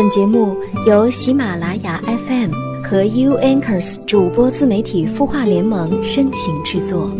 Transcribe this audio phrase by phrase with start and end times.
[0.00, 0.56] 本节目
[0.86, 2.52] 由喜马拉雅 FM
[2.84, 7.10] 和 U Anchors 主播自媒体孵化联盟深情制作。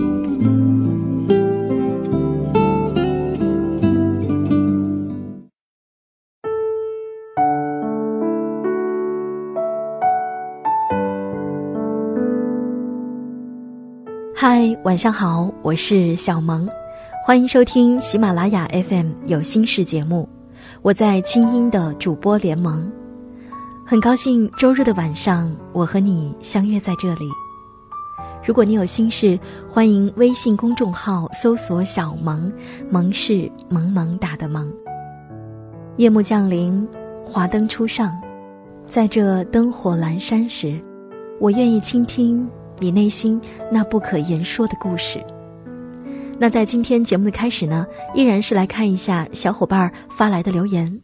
[14.36, 16.68] 嗨，晚上好，我是小萌，
[17.26, 20.29] 欢迎收听喜马拉雅 FM 有心事节目。
[20.82, 22.91] 我在清音的主播联盟，
[23.87, 27.29] 很高兴周日的晚上我和你相约在这里。
[28.45, 32.51] 如果你有心事，欢迎微信公众号搜索“小萌”，
[32.89, 34.73] 萌是萌萌哒的萌。
[35.97, 36.87] 夜幕降临，
[37.25, 38.16] 华灯初上，
[38.89, 40.80] 在这灯火阑珊时，
[41.41, 42.48] 我愿意倾听。
[42.80, 43.41] 你内心
[43.73, 45.20] 那不可言说的故事。
[46.41, 47.84] 那在今天节目的开始呢，
[48.15, 51.01] 依然是来看一下小伙伴发来的留言。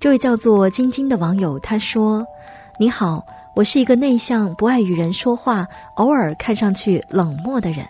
[0.00, 2.26] 这位叫做晶晶的网友他说
[2.80, 7.86] ：“你好，我是一个内向、不爱与人说话、偶尔看上去冷漠的人。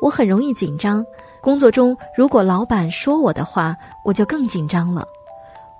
[0.00, 1.04] 我很容易紧张，
[1.40, 5.04] 工作中如果老板说我的话，我就更紧张了。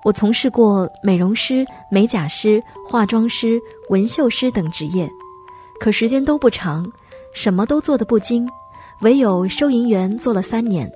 [0.02, 5.08] 我从事过美容师、美甲师、化妆师、纹绣师等职业。”
[5.78, 6.84] 可时间都不长，
[7.32, 8.48] 什么都做得不精，
[9.04, 10.90] 唯有收银员做了三年。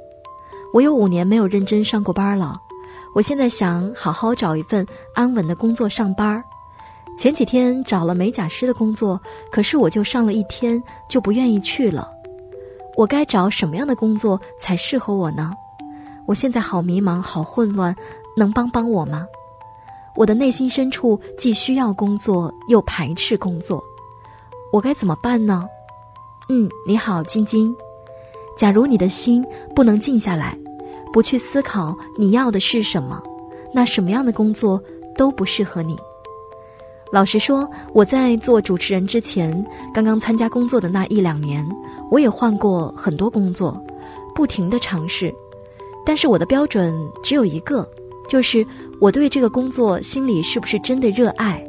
[0.72, 2.58] 我有五年没有认真上过班了。
[3.14, 6.42] 我现在想好好找一份安稳的工作上班。
[7.18, 9.20] 前几天找了美甲师的工作，
[9.52, 12.10] 可是我就上了一天就不愿意去了。
[12.96, 15.52] 我该找什么样的工作才适合我呢？
[16.26, 17.94] 我现在好迷茫，好混乱，
[18.34, 19.26] 能帮帮我吗？
[20.16, 23.84] 我的内心深处既需要工作，又排斥工作。
[24.72, 25.68] 我该怎么办呢？
[26.48, 27.76] 嗯，你好，晶晶。
[28.58, 30.58] 假如你的心不能静下来，
[31.12, 33.22] 不去思考你要的是什么，
[33.72, 34.82] 那什么样的工作
[35.16, 35.96] 都不适合你。
[37.12, 39.64] 老实说，我在做主持人之前，
[39.94, 41.64] 刚刚参加工作的那一两年，
[42.10, 43.80] 我也换过很多工作，
[44.34, 45.32] 不停的尝试，
[46.04, 46.92] 但是我的标准
[47.22, 47.88] 只有一个，
[48.28, 48.66] 就是
[49.00, 51.64] 我对这个工作心里是不是真的热爱。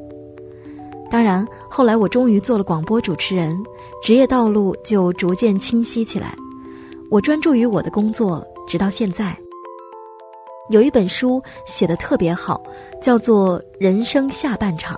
[1.12, 3.56] 当然，后来我终于做了广播主持人，
[4.04, 6.36] 职业道路就逐渐清晰起来。
[7.12, 9.36] 我专注于我的工作，直到现在。
[10.70, 12.62] 有一本书写的特别好，
[13.02, 14.96] 叫做《人生下半场》，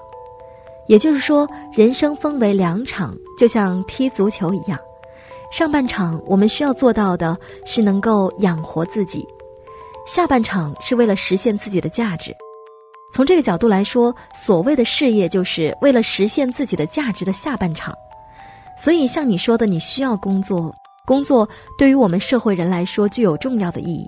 [0.88, 4.78] 也就是说，人生分为两场，就像踢足球一样。
[5.54, 9.26] 上半场我们需要做到的是能够养活自己，
[10.06, 12.36] 下半场是为了实现自己的价值。
[13.14, 17.96] 从这个角度来说，所谓的事业就是为了实现自己的价值的下半场。
[18.78, 20.74] 所以，像你说的，你需要工作，
[21.06, 21.48] 工作
[21.78, 24.08] 对于我们社会人来说具有重要的意义。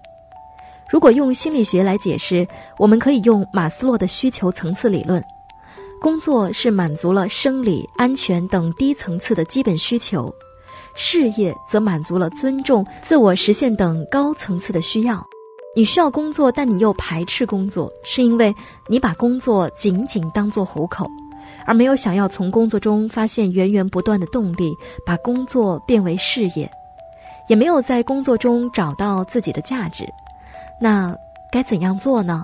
[0.89, 5.23] 如果用心理学来解释，我们可以用马斯洛的需求层次理论：
[5.99, 10.31] 工作是满足了生理、安全等低层次的基本需求，
[10.93, 15.25] 事业则满足了尊重、自我实现等高层次的需要。
[15.75, 18.53] 你需要工作，但你又排斥工作，是因为
[18.87, 21.09] 你把工作仅仅当作糊口，
[21.65, 26.69] 而没有想要从工作中发现源源不断的动力，把工作变为事业，
[27.47, 30.07] 也没有在工作中找到自己的价值。
[30.79, 31.15] 那
[31.51, 32.43] 该怎样做呢？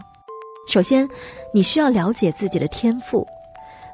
[0.68, 1.08] 首先，
[1.54, 3.28] 你需要了解自己的天赋。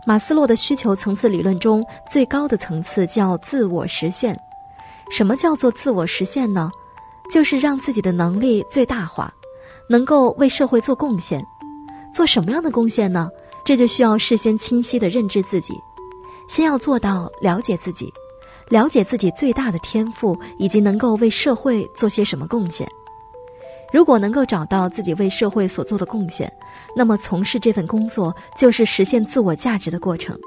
[0.06, 4.40] 马斯洛的需求层次理论中最高的层次叫自我实现。
[5.10, 6.70] 什么叫做自我实现呢？
[7.32, 9.34] 就是让自己的能力最大化，
[9.90, 11.44] 能够为社会做贡献。
[12.14, 13.30] 做什么样的贡献呢？
[13.64, 15.74] 这就需要事先清晰的认知自己，
[16.48, 18.14] 先要做到了解自己，
[18.70, 22.88] 了解自己最大的天赋以及能够为社会做些什么贡献。
[23.94, 26.52] 如果能够找到自己为社会所做的贡献，
[26.96, 30.38] 那么从事这份工作就是实现自我价值的过程，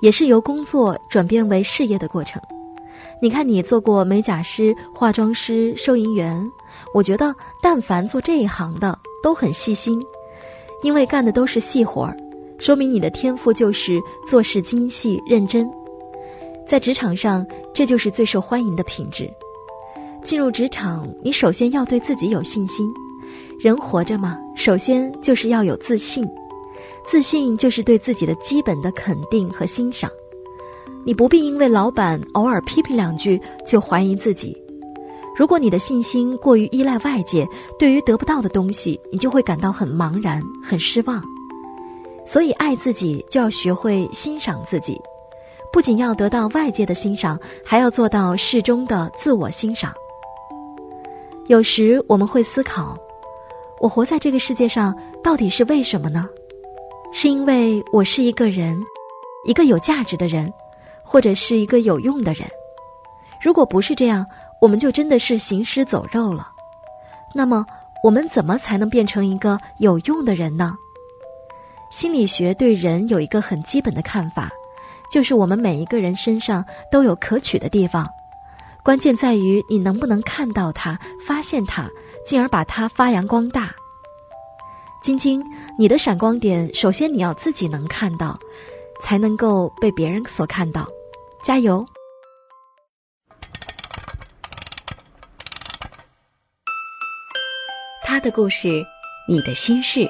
[0.00, 2.40] 也是由工作转变为事业的过程。
[3.20, 6.48] 你看，你做过美甲师、化妆师、收银员，
[6.92, 10.00] 我觉得但凡做这一行的都很细心，
[10.82, 12.16] 因为干的都是细活儿，
[12.58, 15.68] 说明你的天赋就是做事精细认真。
[16.66, 19.30] 在职场上，这就是最受欢迎的品质。
[20.24, 22.86] 进入职场，你首先要对自己有信心。
[23.60, 26.26] 人活着嘛，首先就是要有自信，
[27.06, 30.10] 自信就是对自己的基本的肯定和欣赏。
[31.04, 34.56] 你不必因为老板偶尔批评两句就怀疑自己。
[35.36, 37.48] 如果你的信心过于依赖外界，
[37.78, 41.22] 对于得不到的东西，你就会感到很茫然、很失望。
[42.24, 45.00] 所以，爱自己就要学会欣赏自己，
[45.72, 49.92] 不仅要得到外界的欣赏，还要做到适中的自我欣赏。
[51.46, 52.96] 有时我们会思考：
[53.80, 56.28] 我活在这个世界上到底是为什么呢？
[57.12, 58.78] 是因为我是一个人，
[59.46, 60.52] 一个有价值的人，
[61.02, 62.46] 或者是一个有用的人。
[63.42, 64.26] 如果不是这样，
[64.60, 66.48] 我们就真的是行尸走肉了。
[67.34, 67.66] 那么，
[68.04, 70.76] 我们怎么才能变成一个有用的人呢？
[71.90, 74.50] 心理学对人有一个很基本的看法，
[75.12, 78.08] 就是我们每一个人身上都有可取的地方，
[78.82, 81.86] 关键在于你能不能看到它、发现它，
[82.26, 83.74] 进而把它发扬光大。
[85.02, 85.44] 晶晶，
[85.78, 88.38] 你的闪光点，首先你要自己能看到，
[89.02, 90.88] 才能够被别人所看到。
[91.44, 91.84] 加油！
[98.02, 98.82] 他的故事，
[99.28, 100.08] 你的心事，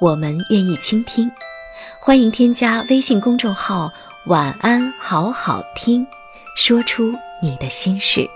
[0.00, 1.28] 我们愿意倾听。
[2.00, 3.90] 欢迎添加微信公众号
[4.26, 6.04] “晚安好好听”，
[6.58, 8.28] 说出你的心事。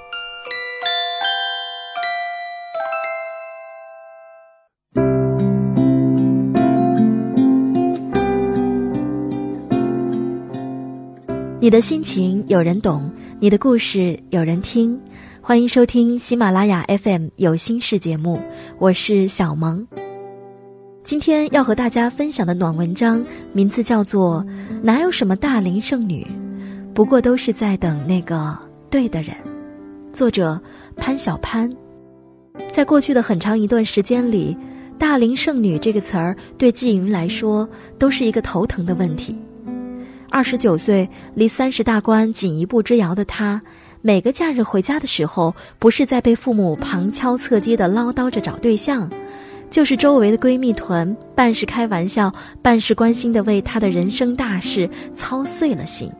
[11.58, 13.10] 你的心情有人懂，
[13.40, 14.96] 你的故事有人听。
[15.42, 18.40] 欢迎收听喜马拉雅 FM 有心事节目，
[18.78, 19.84] 我是小萌。
[21.10, 24.46] 今天要和大家分享的暖文章名字叫做
[24.80, 26.24] 《哪有什么大龄剩女，
[26.94, 28.56] 不过都是在等那个
[28.88, 29.34] 对的人》，
[30.16, 30.60] 作者
[30.94, 31.68] 潘小潘。
[32.70, 34.56] 在过去的很长一段时间里
[35.00, 37.68] ，“大龄剩女”这个词儿对季云来说
[37.98, 39.36] 都是一个头疼的问题。
[40.30, 43.60] 二十九岁，离三十大关仅一步之遥的她，
[44.00, 49.10] 每个假日回家的时候，不是在被父母旁敲侧击的唠叨着找对象，
[49.70, 56.10] 就是周围的闺蜜团半是开玩笑，半是关心的为她的人生大事操碎了心。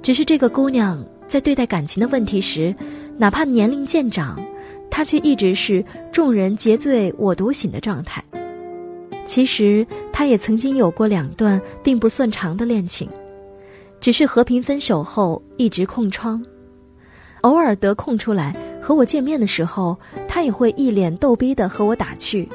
[0.00, 2.74] 只是这个姑娘在对待感情的问题时，
[3.18, 4.40] 哪怕年龄渐长，
[4.90, 8.24] 她却一直是众人皆醉我独醒的状态。
[9.24, 13.08] 其实，他也曾经有过两段并不算长的恋情，
[14.00, 16.44] 只是和平分手后一直空窗。
[17.42, 19.96] 偶尔得空出来和我见面的时候，
[20.26, 22.48] 他也会一脸逗逼的和我打趣。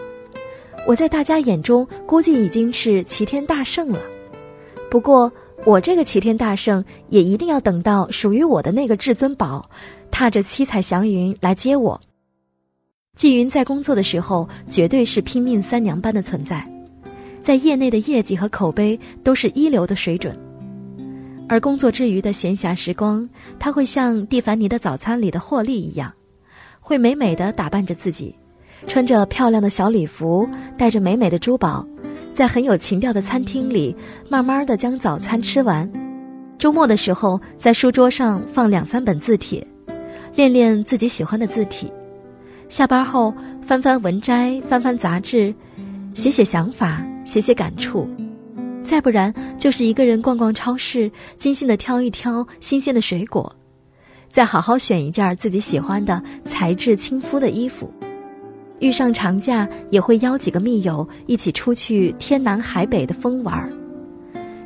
[0.86, 4.00] 我在大家眼中估计已经是齐天大圣了。
[4.92, 5.32] 不过，
[5.66, 9.70] 我这个齐天大圣也一定要等到属于我的那个至尊宝，
[10.12, 12.00] 踏着七彩祥云来接我。
[13.16, 16.66] 季云在工作的时候，绝对是拼命三娘般的存在，
[17.42, 20.38] 在业内的业绩和口碑都是一流的水准。
[21.48, 23.28] 而工作之余的闲暇时光，
[23.58, 26.14] 他会像蒂凡尼的早餐里的霍利一样，
[26.80, 28.36] 会美美的打扮着自己，
[28.88, 30.48] 穿着漂亮的小礼服，
[30.78, 31.88] 戴着美美的珠宝，
[32.34, 33.96] 在很有情调的餐厅里，
[34.30, 35.90] 慢慢的将早餐吃完。
[36.60, 39.66] 周末的时候，在书桌上放两三本字帖，
[40.36, 41.92] 练练自己喜欢的字体。
[42.68, 45.54] 下班后翻翻文摘，翻翻杂志，
[46.14, 48.10] 写写想法，写写感触。
[48.88, 53.54] 再不然就是一个人逛逛超市，精心的挑一挑新鲜的水果，
[54.32, 57.92] 再好好选一件自己喜欢的材质亲肤的衣服。
[58.80, 63.70] 遇上长假也会邀几个密友一起出去天南海北的疯玩儿。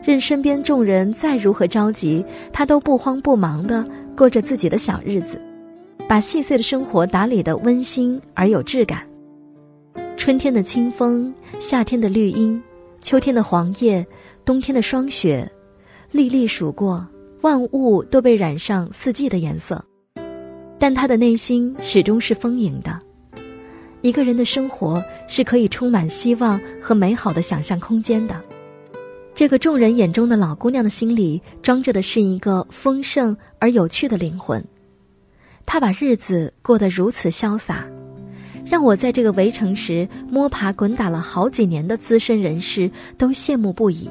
[0.03, 2.23] 任身边众人再如何着急，
[2.53, 3.83] 他都不慌不忙的
[4.15, 5.41] 过着自己的小日子。
[6.07, 9.01] 把细碎的生活打理的温馨而有质感。
[10.15, 12.62] 春天的清风，夏天的绿荫，
[13.03, 14.06] 秋天的黄叶，
[14.45, 15.52] 冬天的霜雪，
[16.11, 17.06] 历历数过，
[17.42, 19.83] 万物都被染上四季的颜色。
[20.78, 22.99] 但他的内心始终是丰盈的。
[24.02, 28.42] 一个人的生活是可以充满希望和美好的想象空间的。
[29.35, 34.64] 这个众人眼中的老姑娘的心里装着的是一个丰盛而有趣的灵魂。
[35.66, 37.85] 他把日子过得如此潇洒，
[38.71, 44.09] 让我在这个围城时摸爬滚打了好几年的资深人士都羡慕不已。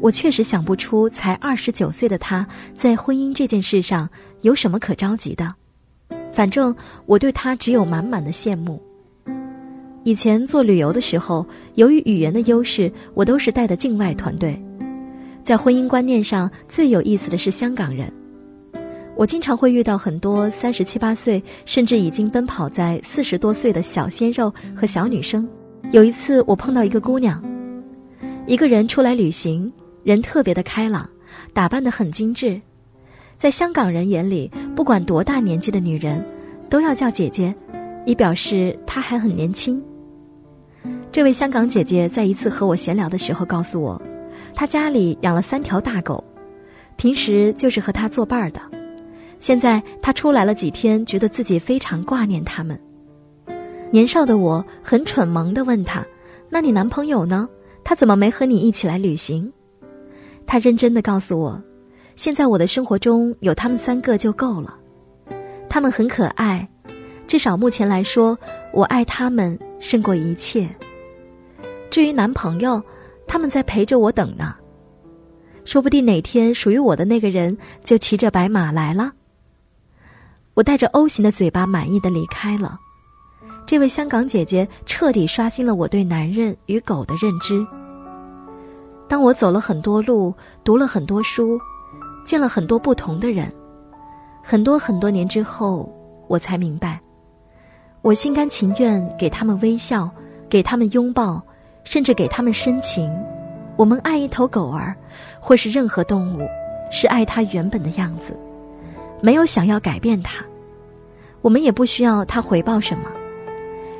[0.00, 2.44] 我确实想不出，才二十九岁的他
[2.76, 4.10] 在婚姻这件事上
[4.40, 5.54] 有什么可着急的。
[6.32, 6.74] 反正
[7.06, 8.82] 我对他只有满满的羡慕。
[10.02, 11.46] 以前做旅游的时候，
[11.76, 14.60] 由于语言的优势，我都是带的境外团队。
[15.44, 18.12] 在婚姻观念上最有意思的是香港人。
[19.16, 25.46] 我经常会遇到很多三十七八岁，甚至已经奔跑在四十多岁的小鲜肉和小女生。
[25.90, 27.42] 有一次，我碰到一个姑娘，
[28.46, 29.70] 一个人出来旅行，
[30.04, 31.10] 人特别的开朗，
[31.52, 32.60] 打扮得很精致。
[33.36, 36.24] 在香港人眼里，不管多大年纪的女人，
[36.70, 37.54] 都要叫姐姐，
[38.06, 39.82] 以表示她还很年轻。
[41.12, 44.00] 这位香港姐姐在一次和我闲聊的时候告诉我，
[44.54, 46.24] 她家里养了三条大狗，
[46.96, 48.60] 平时就是和她作伴的。
[49.40, 52.78] 现在他出来了几天，觉得自己非常挂念他们。
[53.90, 56.06] 年少的我很蠢萌的问他
[56.48, 57.48] ：“那你男朋友呢？
[57.82, 59.50] 他怎么没和你一起来旅行？
[60.46, 61.60] 他认真的告诉我，
[62.14, 64.76] 现在我的生活中有他们三个就够了，
[65.68, 66.68] 他们很可爱，
[67.26, 68.38] 至少目前来说，
[68.72, 70.68] 我爱他们胜过一切。
[71.88, 72.80] 至于男朋友，
[73.26, 74.54] 他们在陪着我等呢，
[75.64, 79.14] 说不定哪天属于我的那个人就骑着白马来了。
[80.60, 82.78] 我带着 O 型的嘴巴满意的离开了。
[83.64, 87.66] 这位香港姐姐彻底刷新了我对男人与狗的认知。
[89.08, 91.58] 当我走了很多路，读了很多书，
[92.26, 93.50] 见了很多不同的人，
[94.44, 95.90] 很多很多年之后，
[96.28, 97.00] 我才明白，
[98.02, 100.10] 我心甘情愿给他们微笑，
[100.50, 101.40] 给他们拥抱，
[101.84, 103.10] 甚至给他们深情。
[103.78, 104.94] 我们爱一头狗儿，
[105.40, 106.46] 或是任何动物，
[106.90, 108.38] 是爱它原本的样子，
[109.22, 110.44] 没有想要改变它，
[111.42, 113.04] 我们也不需要他回报什么。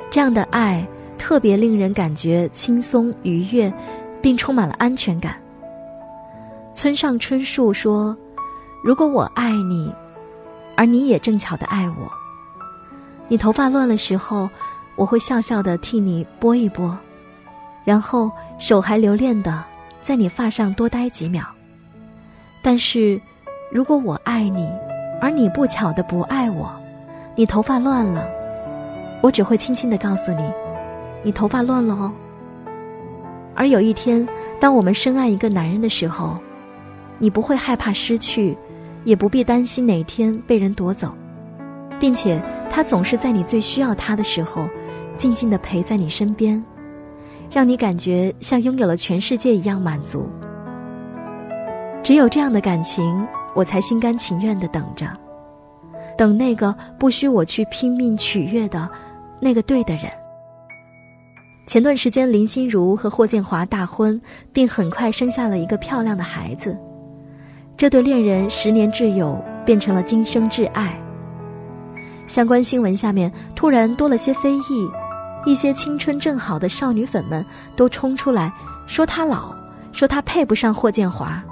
[0.09, 0.85] 这样的爱
[1.17, 3.71] 特别令人感觉轻松愉悦，
[4.21, 5.35] 并充满了安全感。
[6.73, 8.15] 村上春树说
[8.83, 9.93] ：“如果我爱你，
[10.75, 12.11] 而你也正巧的爱我，
[13.27, 14.49] 你头发乱了时候，
[14.95, 16.97] 我会笑笑的替你拨一拨，
[17.83, 19.63] 然后手还留恋的
[20.01, 21.45] 在你发上多待几秒。
[22.63, 23.21] 但是，
[23.71, 24.67] 如果我爱你，
[25.21, 26.71] 而你不巧的不爱我，
[27.41, 28.23] 你头发乱了。”
[29.19, 30.43] 我只会轻轻的告诉你，
[31.23, 32.13] 你头发乱了哦。
[33.55, 34.27] 而有一天，
[34.59, 36.37] 当我们深爱一个男人的时候，
[37.17, 38.55] 你不会害怕失去，
[39.05, 41.11] 也不必担心哪天被人夺走，
[41.99, 44.69] 并且他总是在你最需要他的时候，
[45.17, 46.63] 静静的陪在你身边，
[47.49, 50.29] 让你感觉像拥有了全世界一样满足。
[52.03, 55.07] 只有这样的感情，我才心甘情愿的等着，
[56.21, 58.87] 等那个不需我去拼命取悦的。
[59.39, 60.03] 那个对的人。
[61.65, 64.21] 前段时间，林心如和霍建华大婚，
[64.53, 66.77] 并很快生下了一个漂亮的孩子。
[67.75, 70.95] 这对恋人十年挚友变成了今生挚爱。
[72.27, 74.87] 相关新闻下面突然多了些非议，
[75.43, 77.43] 一些青春正好的少女粉们
[77.75, 78.53] 都冲出来
[78.85, 79.55] 说他老，
[79.91, 81.43] 说他配不上霍建华。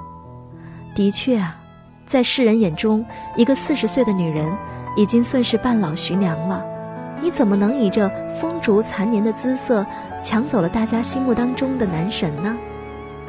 [0.94, 1.59] 的确啊，
[2.10, 4.52] 在世人眼中，一个四十岁的女人
[4.96, 6.66] 已经算是半老徐娘了。
[7.22, 9.86] 你怎么能以这风烛残年的姿色
[10.20, 12.58] 抢走了大家心目当中的男神呢？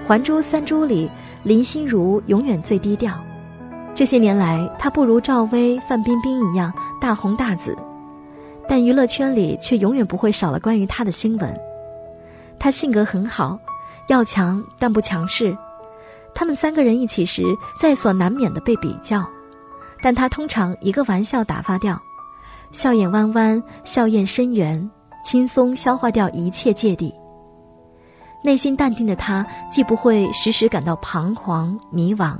[0.07, 1.07] 《还珠三珠》里，
[1.43, 3.13] 林心如永远最低调。
[3.93, 7.77] 这些年来，她不如赵薇、范冰冰一样大红大紫，
[8.67, 11.55] 但娱乐圈里却永远不会少了关于她的新闻。
[12.57, 13.59] 她性格很好，
[14.07, 15.55] 要强但不强势。
[16.33, 17.43] 他们三个人一起时，
[17.79, 19.27] 在所难免的被比较，
[20.01, 22.01] 但他通常一个玩笑打发掉。
[22.71, 24.89] 笑眼弯弯，笑靥深圆，
[25.25, 27.13] 轻松消化掉一切芥蒂。
[28.43, 32.35] 内心淡定的他，既不会时时感到彷徨迷惘，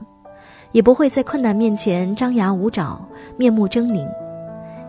[0.72, 3.00] 也不会在困难面前张牙舞爪、
[3.38, 4.08] 面目狰狞。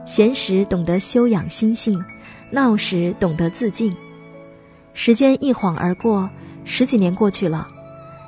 [0.07, 2.03] 闲时懂得修养心性，
[2.51, 3.95] 闹时懂得自静。
[4.95, 6.31] 时间一晃而过，
[6.65, 7.67] 十几年过去了，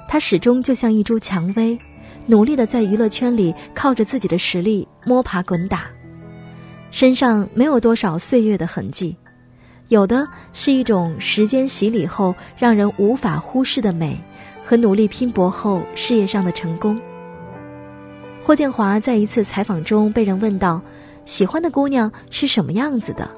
[0.09, 1.79] 他始终就像一株蔷薇，
[2.27, 5.87] 努力的在娱乐圈里靠着自己的实力摸爬滚打。
[6.91, 9.17] 身上没有多少岁月的痕迹，
[9.89, 14.17] 有的是一种时间洗礼后让人无法忽视的美，
[14.65, 16.97] 和努力拼搏后事业上的成功。
[18.43, 20.81] 霍建华在一次采访中被人问到
[21.27, 23.29] ：“喜欢的姑娘是什么样子的？”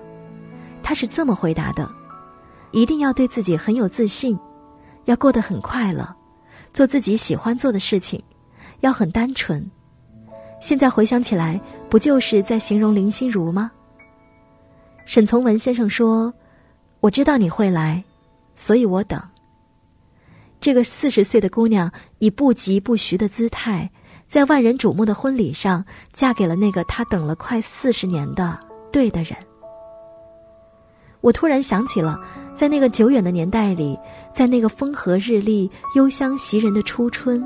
[0.82, 1.88] 他是这么回答的
[2.72, 4.38] ：“一定要对自己很有自信，
[5.04, 6.15] 要过得很快乐，
[6.76, 8.22] 做自己喜欢做的事情，
[8.80, 9.66] 要很单纯。”
[10.60, 13.72] 现在回想起来，不就是在形容林心如吗？
[15.06, 16.30] 沈从文先生说
[17.00, 18.04] ：“我知道你会来，
[18.54, 19.18] 所以我等。”
[20.60, 23.90] 这个四十岁的姑娘以不疾不徐的姿态，
[24.28, 28.60] 在万人瞩目的婚礼上，嫁给了那个她等了快四十年的
[28.92, 29.34] 对的人。
[31.26, 32.16] 我突然想起了，
[32.54, 33.98] 在那个久远的年代里，
[34.32, 37.44] 在那个风和日丽、幽香袭人的初春。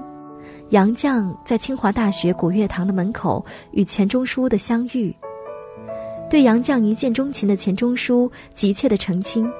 [0.68, 5.16] 杨绛在清华大学古月堂的门口与钱钟书的相遇，
[6.28, 9.50] 对杨绛一见钟情的钱钟书急切的澄清：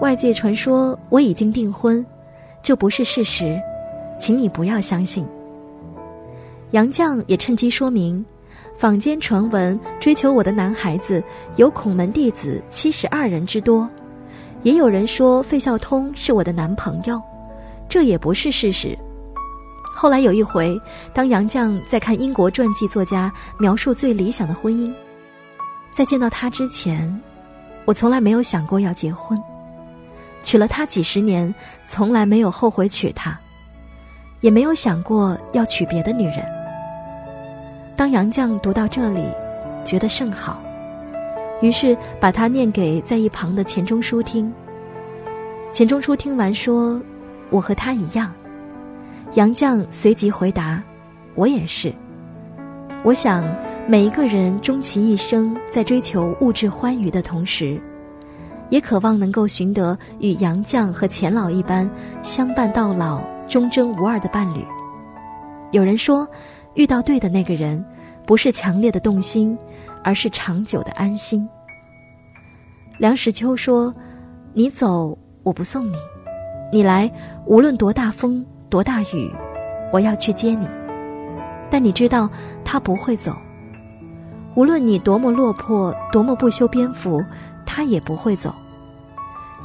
[0.00, 2.04] 外界传说我已经订婚，
[2.64, 3.56] 这不是事实，
[4.18, 5.24] 请你不要相信。
[6.72, 8.26] 杨绛也趁机说明，
[8.82, 11.22] 坊间传闻追求我的男孩子
[11.54, 13.88] 有孔门弟子七十二人之多，
[14.64, 17.22] 也有人说费孝通是我的男朋友，
[17.88, 18.98] 这也不是事实。
[19.94, 20.76] 后来有一回，
[21.14, 24.92] 当杨绛在看英国传记作家描述最理想的婚姻，
[25.94, 27.22] 在见到他之前，
[27.84, 29.38] 我从来没有想过要结婚，
[30.42, 31.54] 娶了她几十年，
[31.86, 33.38] 从来没有后悔娶她，
[34.40, 36.61] 也没有想过要娶别的女人。
[37.96, 39.22] 当杨绛读到这里，
[39.84, 40.60] 觉得甚好，
[41.60, 44.52] 于是把它念给在一旁的钱钟书听。
[45.72, 47.00] 钱钟书听完说
[47.50, 48.32] ：“我和他一样。”
[49.34, 50.82] 杨绛随即回答
[51.34, 51.92] ：“我也是。
[53.02, 53.44] 我想，
[53.86, 57.80] 每一个人终其一生在追求物质欢愉的同时，
[58.68, 61.88] 也渴望能够寻得与杨绛和钱老一般
[62.22, 64.64] 相伴到老、忠贞无二的伴侣。
[65.70, 66.28] 有人说，
[66.74, 67.84] 遇到对的那个人，
[68.26, 69.56] 不是强烈的动心，
[70.02, 71.48] 而是长久的安心。”
[72.98, 73.94] 梁实秋说
[74.54, 75.96] ：“你走，我不送你；
[76.72, 77.10] 你来，
[77.46, 79.30] 无论多大风。”多大雨，
[79.92, 80.66] 我要去接你。
[81.68, 82.30] 但你知道，
[82.64, 83.36] 他不会走。
[84.54, 87.22] 无论你多么落魄，多么不修边幅，
[87.66, 88.54] 他也不会走。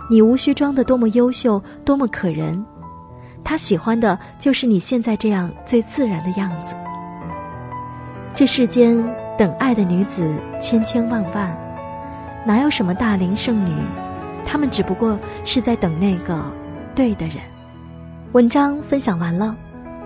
[0.09, 2.65] 你无需装得多么优秀，多么可人，
[3.45, 6.75] 他喜欢的就是你现在这样最自然的样子。
[8.37, 8.95] 这世间
[9.35, 11.57] 等爱的女子千千万万，
[12.45, 13.73] 哪有什么大龄剩女？
[14.45, 16.39] 她们只不过是在等那个
[16.93, 17.37] 对的人。
[18.33, 19.57] 文章分享完了，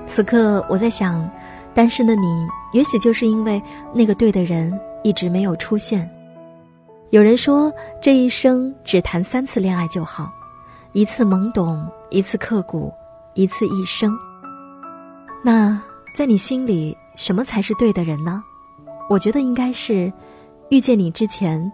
[0.07, 1.29] 此刻我在想，
[1.73, 3.61] 单身的你，也许就是因为
[3.93, 6.09] 那个对的人一直没有出现。
[7.09, 7.69] 有人说，
[8.01, 10.31] 这一生只谈三次恋爱就好，
[10.93, 12.93] 一次懵懂，一次刻骨，
[13.33, 14.09] 一次一生。
[15.43, 15.77] 那
[16.15, 18.43] 在你心里，什么才是对的人呢？
[19.07, 20.11] 我觉得应该是，
[20.71, 21.71] 遇见你之前，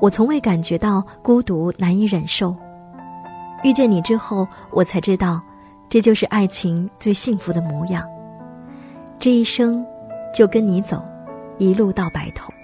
[0.00, 2.54] 我从未感觉到孤独难以忍受；
[3.64, 5.42] 遇见你之后，我才知道。
[5.88, 8.08] 这就是爱情最幸福的模样。
[9.18, 9.84] 这一生，
[10.32, 11.02] 就跟你走，
[11.58, 12.54] 一路到白头。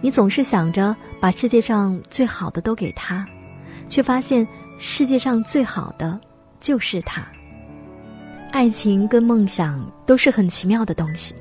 [0.00, 3.26] 你总是想着把世界上最好的都给他，
[3.88, 4.46] 却发现
[4.78, 6.18] 世界上最好的
[6.60, 7.26] 就是他。
[8.52, 11.34] 爱情跟梦想都是很奇妙的东西，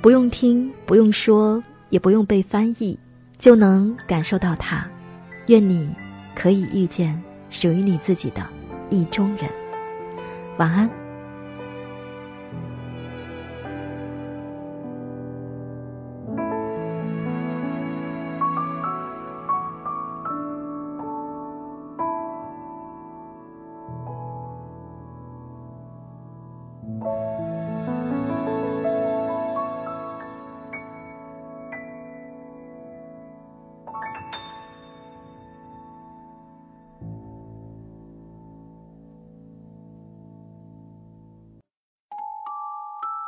[0.00, 2.98] 不用听，不用说，也不用被翻译，
[3.38, 4.86] 就能感受到它。
[5.46, 5.94] 愿你
[6.34, 8.42] 可以遇见属于你自己的
[8.90, 9.50] 意中人。
[10.56, 11.01] 晚安。